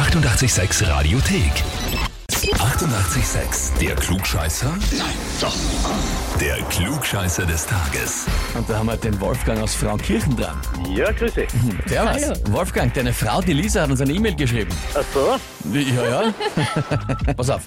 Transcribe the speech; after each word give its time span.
886 0.00 0.80
Radiothek. 0.88 2.09
88,6. 2.48 3.78
Der 3.80 3.94
Klugscheißer? 3.96 4.70
Nein, 4.70 5.14
doch. 5.42 5.54
Der 6.40 6.56
Klugscheißer 6.70 7.44
des 7.44 7.66
Tages. 7.66 8.24
Und 8.56 8.68
da 8.68 8.78
haben 8.78 8.86
wir 8.86 8.96
den 8.96 9.20
Wolfgang 9.20 9.60
aus 9.60 9.74
Frauenkirchen 9.74 10.34
dran. 10.36 10.56
Ja, 10.88 11.12
grüße. 11.12 11.46
Servus. 11.86 12.22
Hallo. 12.24 12.34
Wolfgang, 12.52 12.94
deine 12.94 13.12
Frau, 13.12 13.42
die 13.42 13.52
Lisa, 13.52 13.82
hat 13.82 13.90
uns 13.90 14.00
eine 14.00 14.12
E-Mail 14.14 14.34
geschrieben. 14.36 14.70
Ach 14.94 15.02
so? 15.12 15.36
Ja, 15.78 16.22
ja. 16.22 17.32
Pass 17.36 17.50
auf. 17.50 17.60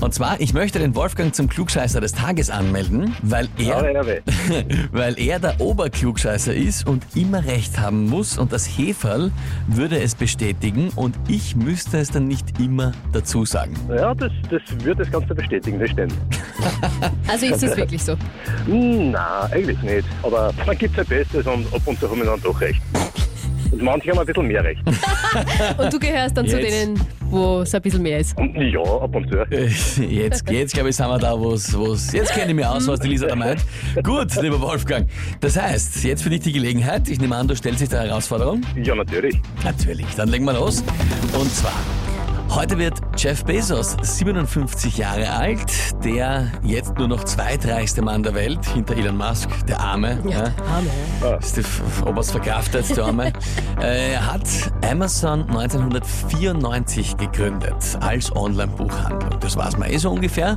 Und 0.00 0.12
zwar, 0.12 0.40
ich 0.40 0.52
möchte 0.52 0.80
den 0.80 0.96
Wolfgang 0.96 1.32
zum 1.32 1.48
Klugscheißer 1.48 2.00
des 2.00 2.10
Tages 2.12 2.50
anmelden, 2.50 3.14
weil 3.22 3.48
Ja, 3.58 3.80
er, 3.80 3.92
ja, 3.92 4.22
weil 4.92 5.16
er 5.20 5.38
der 5.38 5.60
Oberklugscheißer 5.60 6.52
ist 6.52 6.84
und 6.88 7.04
immer 7.14 7.44
recht 7.44 7.78
haben 7.78 8.06
muss 8.10 8.38
und 8.38 8.50
das 8.52 8.66
Heferl 8.66 9.30
würde 9.68 10.00
es 10.00 10.16
bestätigen 10.16 10.90
und 10.96 11.14
ich 11.28 11.54
müsste 11.54 11.98
es 11.98 12.10
dann 12.10 12.26
nicht 12.26 12.58
immer 12.58 12.90
dazu 13.12 13.44
sagen. 13.44 13.76
Ja, 13.88 14.15
das, 14.18 14.32
das 14.50 14.84
wird 14.84 14.98
das 15.00 15.10
Ganze 15.10 15.34
bestätigen, 15.34 15.78
das 15.78 15.90
stimmt. 15.90 16.14
Also 17.28 17.46
ist 17.46 17.62
es 17.62 17.76
wirklich 17.76 18.02
so. 18.02 18.16
Nein, 18.66 19.14
eigentlich 19.50 19.80
nicht. 19.82 20.08
Aber 20.22 20.52
man 20.64 20.78
gibt 20.78 20.96
sein 20.96 21.06
Bestes 21.06 21.46
und 21.46 21.66
ab 21.72 21.82
und 21.84 21.98
zu 21.98 22.08
haben 22.10 22.18
wir 22.18 22.26
dann 22.26 22.40
doch 22.40 22.60
recht. 22.60 22.80
Und 23.72 23.82
manche 23.82 24.10
haben 24.10 24.18
ein 24.20 24.26
bisschen 24.26 24.46
mehr 24.46 24.62
recht. 24.64 24.80
Und 25.78 25.92
du 25.92 25.98
gehörst 25.98 26.36
dann 26.36 26.46
zu 26.46 26.58
Jetzt. 26.58 26.72
denen, 26.72 27.00
wo 27.28 27.60
es 27.62 27.74
ein 27.74 27.82
bisschen 27.82 28.02
mehr 28.02 28.20
ist. 28.20 28.36
Ja, 28.38 28.80
ab 28.80 29.14
und 29.14 29.28
zu. 29.28 29.38
Äh, 29.50 29.66
Jetzt, 29.66 30.48
jetzt 30.48 30.72
glaube 30.72 30.90
ich, 30.90 30.96
sind 30.96 31.08
wir 31.08 31.18
da, 31.18 31.38
wo 31.38 31.52
es. 31.52 32.12
Jetzt 32.12 32.32
kenne 32.32 32.50
ich 32.50 32.54
mich 32.54 32.64
aus, 32.64 32.86
was 32.86 33.00
die 33.00 33.08
Lisa 33.08 33.26
da 33.26 33.34
meint. 33.34 33.64
Gut, 34.04 34.34
lieber 34.40 34.60
Wolfgang. 34.60 35.08
Das 35.40 35.60
heißt, 35.60 36.04
jetzt 36.04 36.22
für 36.22 36.30
dich 36.30 36.40
die 36.40 36.52
Gelegenheit. 36.52 37.08
Ich 37.08 37.20
nehme 37.20 37.34
an, 37.34 37.48
du 37.48 37.56
stellst 37.56 37.80
dich 37.80 37.88
der 37.88 38.04
Herausforderung. 38.04 38.62
Ja, 38.82 38.94
natürlich. 38.94 39.36
Natürlich. 39.64 40.06
Dann 40.16 40.28
legen 40.28 40.44
wir 40.44 40.52
los. 40.54 40.84
Und 41.38 41.52
zwar. 41.52 41.72
Heute 42.50 42.78
wird 42.78 43.00
Jeff 43.16 43.44
Bezos 43.44 43.96
57 44.00 44.98
Jahre 44.98 45.30
alt, 45.30 46.04
der 46.04 46.50
jetzt 46.62 46.96
nur 46.96 47.08
noch 47.08 47.24
zweitreichste 47.24 48.02
Mann 48.02 48.22
der 48.22 48.34
Welt, 48.34 48.64
hinter 48.66 48.96
Elon 48.96 49.16
Musk, 49.16 49.48
der 49.66 49.80
Arme. 49.80 50.18
Ja, 50.24 50.30
ja. 50.30 50.48
der 50.48 50.64
Arme. 50.64 50.90
ja. 51.22 51.34
Ist 51.36 51.56
die, 51.56 51.62
ob 52.02 52.16
er 52.16 52.20
es 52.20 52.30
verkraftet, 52.30 52.96
der 52.96 53.04
Arme. 53.04 53.32
äh, 53.80 54.12
er 54.12 54.32
hat 54.32 54.46
Amazon 54.88 55.42
1994 55.48 57.16
gegründet 57.16 57.98
als 58.00 58.34
Online-Buchhandlung. 58.34 59.40
Das 59.40 59.56
weiß 59.56 59.76
man 59.76 59.90
eh 59.90 59.98
so 59.98 60.10
ungefähr. 60.10 60.56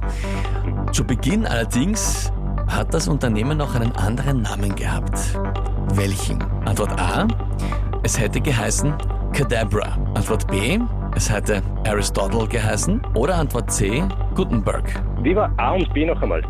Zu 0.92 1.04
Beginn 1.04 1.46
allerdings 1.46 2.32
hat 2.68 2.94
das 2.94 3.08
Unternehmen 3.08 3.58
noch 3.58 3.76
einen 3.76 3.92
anderen 3.96 4.44
Namen 4.44 4.76
gehabt. 4.76 5.20
Welchen? 5.96 6.42
Antwort 6.66 7.00
A. 7.00 7.28
Es 8.04 8.18
hätte 8.20 8.40
geheißen 8.40 8.94
Cadabra. 9.34 9.98
Antwort 10.14 10.48
B. 10.48 10.80
Es 11.16 11.30
hätte 11.30 11.62
Aristotle 11.86 12.48
geheißen. 12.48 13.02
Oder 13.16 13.36
Antwort 13.36 13.72
C. 13.72 14.04
Gutenberg. 14.36 14.84
Wie 15.22 15.36
war 15.36 15.52
A 15.58 15.74
und 15.74 15.94
B 15.94 16.06
noch 16.06 16.22
einmal? 16.22 16.42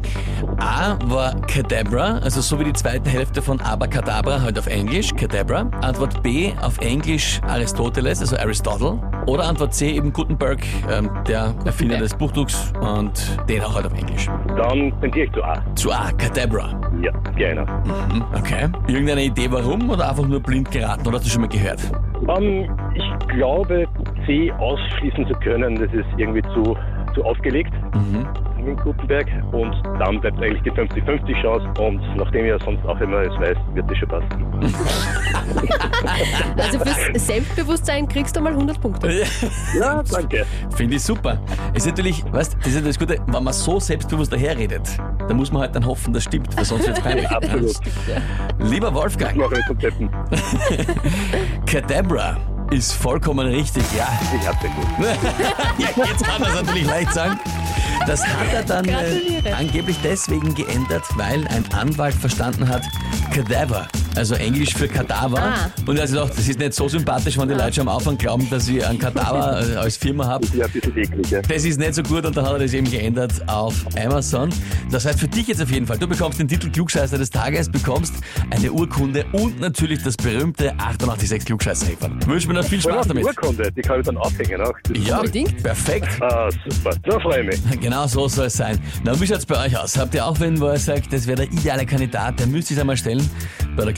A 0.60 0.98
war 1.06 1.34
Cadabra, 1.48 2.20
also 2.20 2.42
so 2.42 2.60
wie 2.60 2.66
die 2.66 2.74
zweite 2.74 3.10
Hälfte 3.10 3.42
von 3.42 3.60
Abacadabra, 3.62 4.42
halt 4.42 4.60
auf 4.60 4.68
Englisch, 4.68 5.12
Cadabra. 5.16 5.62
Antwort 5.82 6.22
B 6.22 6.52
auf 6.62 6.78
Englisch 6.80 7.42
Aristoteles, 7.48 8.22
also 8.22 8.38
Aristotle. 8.38 9.02
Oder 9.26 9.48
Antwort 9.48 9.74
C 9.74 9.92
eben 9.92 10.14
Gutenberg, 10.14 10.60
ähm, 10.92 11.10
der 11.28 11.54
Erfinder 11.66 11.98
des 11.98 12.14
Buchdrucks 12.16 12.74
und 12.82 13.40
den 13.48 13.64
auch 13.64 13.74
halt 13.74 13.88
auf 13.88 13.94
Englisch. 13.94 14.28
Dann 14.56 14.94
tendiere 15.02 15.26
ich 15.26 15.34
zu 15.34 15.44
A. 15.44 15.76
Zu 15.76 15.92
A, 15.92 16.12
Cadabra. 16.12 16.80
Ja, 17.02 17.12
genau. 17.36 17.66
Mhm, 17.86 18.24
okay. 18.36 18.68
Irgendeine 18.88 19.24
Idee 19.24 19.48
warum 19.52 19.90
oder 19.90 20.10
einfach 20.10 20.28
nur 20.28 20.42
blind 20.42 20.70
geraten 20.70 21.08
oder 21.08 21.18
hast 21.18 21.26
du 21.26 21.30
schon 21.30 21.42
mal 21.42 21.48
gehört? 21.48 21.80
Ähm, 22.28 22.70
ich 22.94 23.28
glaube, 23.30 23.88
C 24.30 24.52
ausschließen 24.60 25.28
zu 25.28 25.34
können, 25.40 25.76
das 25.76 25.92
ist 25.92 26.06
irgendwie 26.18 26.44
zu, 26.54 26.78
zu 27.16 27.24
aufgelegt. 27.24 27.74
Mhm. 27.96 28.28
in 28.60 28.78
Gutenberg 28.78 29.28
und 29.52 29.74
dann 30.00 30.22
bleibt 30.22 30.38
eigentlich 30.38 30.62
die 30.62 30.72
50-50 30.72 31.42
Chance 31.42 31.82
und 31.82 32.02
nachdem 32.18 32.46
ich 32.46 32.52
ja 32.52 32.60
sonst 32.60 32.86
auch 32.86 33.00
immer 33.00 33.22
es 33.22 33.34
weiß, 33.40 33.58
wird 33.74 33.90
das 33.90 33.98
schon 33.98 34.10
passen. 34.10 34.46
Also 36.58 36.80
fürs 36.80 37.26
Selbstbewusstsein 37.26 38.08
kriegst 38.08 38.36
du 38.36 38.42
mal 38.42 38.54
100 38.54 38.80
Punkte. 38.80 39.24
Ja, 39.78 40.04
danke. 40.04 40.46
Finde 40.76 40.96
ich 40.96 41.04
super. 41.04 41.40
Ist 41.74 41.88
natürlich, 41.88 42.24
weißt 42.32 42.58
das 42.60 42.68
ist 42.68 42.76
ja 42.76 42.82
das 42.82 43.00
Gute, 43.00 43.18
wenn 43.26 43.44
man 43.44 43.54
so 43.54 43.80
selbstbewusst 43.80 44.32
daherredet, 44.32 44.98
dann 45.28 45.38
muss 45.38 45.52
man 45.52 45.64
halt 45.64 45.76
dann 45.76 45.86
hoffen, 45.86 46.14
das 46.14 46.24
stimmt, 46.24 46.56
weil 46.56 46.66
sonst 46.66 46.88
wird 46.88 46.98
es 46.98 47.04
peinlich. 47.04 47.28
Absolut. 47.30 47.76
Lieber 48.60 48.94
Wolfgang, 48.94 49.36
zum 49.68 49.80
Tippen. 49.80 50.10
Cadabra 51.66 52.38
ist 52.72 52.94
vollkommen 52.94 53.48
richtig, 53.48 53.84
ja. 53.98 54.08
Ich 54.40 54.48
hab's 54.48 54.64
ja 55.78 55.88
gut. 55.88 56.08
jetzt 56.08 56.24
kann 56.24 56.42
er 56.42 56.50
es 56.50 56.62
natürlich 56.62 56.86
leicht 56.86 57.14
sagen. 57.14 57.40
Das 58.08 58.26
hat 58.26 58.54
er 58.54 58.64
dann 58.64 58.86
äh, 58.86 59.52
angeblich 59.52 59.98
deswegen 60.04 60.54
geändert, 60.54 61.04
weil 61.16 61.48
ein 61.48 61.66
Anwalt 61.74 62.16
verstanden 62.16 62.68
hat, 62.68 62.84
Cadaver, 63.34 63.88
also 64.16 64.36
Englisch 64.36 64.74
für 64.74 64.88
Kadaver. 64.88 65.40
Ah. 65.42 65.72
Und 65.86 65.96
er 65.98 66.04
hat 66.04 66.10
gesagt, 66.12 66.38
das 66.38 66.48
ist 66.48 66.60
nicht 66.60 66.74
so 66.74 66.88
sympathisch, 66.90 67.38
wenn 67.38 67.48
die 67.48 67.54
Leute 67.56 67.74
schon 67.76 67.88
am 67.88 67.96
Anfang 67.98 68.18
glauben, 68.18 68.48
dass 68.50 68.68
ich 68.68 68.86
einen 68.86 69.00
Kadaver 69.00 69.62
äh, 69.74 69.76
als 69.76 69.98
Firma 69.98 70.26
habe. 70.28 70.46
Ja, 70.56 70.66
ein 70.66 70.72
bisschen 70.72 70.98
eklig, 70.98 71.30
ja. 71.32 71.42
Das 71.42 71.64
ist 71.66 71.80
nicht 71.80 71.94
so 71.94 72.04
gut 72.04 72.26
und 72.26 72.36
dann 72.36 72.46
hat 72.46 72.54
er 72.54 72.60
das 72.60 72.74
eben 72.74 72.90
geändert 72.90 73.32
auf 73.48 73.74
Amazon. 73.98 74.50
Das 74.92 75.06
heißt 75.06 75.20
für 75.20 75.28
dich 75.28 75.48
jetzt 75.48 75.62
auf 75.62 75.72
jeden 75.72 75.86
Fall, 75.88 75.98
du 75.98 76.08
bekommst 76.08 76.40
den 76.40 76.48
Titel 76.48 76.70
Klugscheißer 76.70 77.18
des 77.18 77.30
Tages, 77.30 77.70
bekommst 77.70 78.14
eine 78.50 78.72
Urkunde 78.72 79.26
und 79.34 79.60
natürlich 79.60 80.04
das 80.04 80.16
berühmte 80.18 80.72
886 80.80 81.46
klugscheißer 81.46 81.88
-Häferl. 81.88 82.26
Wünsche 82.28 82.48
mir 82.48 82.56
noch 82.56 82.64
viel 82.66 82.82
Spaß 82.82 83.04
die 83.04 83.10
damit. 83.10 83.26
Urkunde, 83.26 83.72
die 83.72 83.82
kann 83.82 84.00
ich 84.00 84.06
dann 84.06 84.18
aufhängen 84.18 84.62
auch. 84.62 84.74
Das- 84.84 85.06
Ja, 85.06 85.18
Unbedingt. 85.20 85.62
perfekt. 85.64 86.08
Ah, 86.22 86.50
super. 86.68 86.92
Da 87.04 87.20
freue 87.20 87.42
ich 87.42 87.48
mich. 87.48 87.80
Genau 87.90 88.08
so 88.08 88.28
soll 88.28 88.48
es 88.48 88.54
sein. 88.54 88.78
Na, 89.04 89.20
wie 89.20 89.26
schaut's 89.26 89.46
bei 89.46 89.66
euch 89.66 89.78
aus? 89.78 89.98
Habt 89.98 90.14
ihr 90.14 90.26
auch 90.26 90.40
wen, 90.40 90.60
wo 90.60 90.68
ihr 90.70 90.78
sagt, 90.78 91.14
das 91.14 91.26
wäre 91.28 91.38
der 91.38 91.52
ideale 91.52 91.86
Kandidat, 91.86 92.40
der 92.40 92.48
müsste 92.48 92.74
sich 92.74 92.82
einmal 92.82 92.98
stellen 92.98 93.28
bei 93.76 93.86
der 93.86 93.94